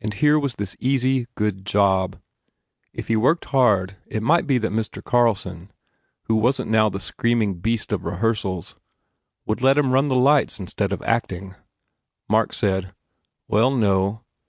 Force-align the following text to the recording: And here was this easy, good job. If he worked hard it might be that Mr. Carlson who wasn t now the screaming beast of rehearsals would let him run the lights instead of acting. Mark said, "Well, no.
And 0.00 0.12
here 0.14 0.40
was 0.40 0.56
this 0.56 0.76
easy, 0.80 1.28
good 1.36 1.64
job. 1.64 2.20
If 2.92 3.06
he 3.06 3.14
worked 3.14 3.44
hard 3.44 3.96
it 4.08 4.20
might 4.20 4.44
be 4.44 4.58
that 4.58 4.72
Mr. 4.72 5.04
Carlson 5.04 5.70
who 6.24 6.34
wasn 6.34 6.66
t 6.66 6.72
now 6.72 6.88
the 6.88 6.98
screaming 6.98 7.60
beast 7.60 7.92
of 7.92 8.04
rehearsals 8.04 8.74
would 9.44 9.62
let 9.62 9.78
him 9.78 9.92
run 9.92 10.08
the 10.08 10.16
lights 10.16 10.58
instead 10.58 10.90
of 10.90 11.00
acting. 11.02 11.54
Mark 12.28 12.52
said, 12.52 12.92
"Well, 13.46 13.70
no. 13.70 14.22